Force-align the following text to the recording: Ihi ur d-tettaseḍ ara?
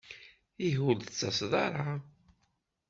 Ihi 0.65 0.81
ur 0.87 0.95
d-tettaseḍ 0.97 1.53
ara? 1.65 1.87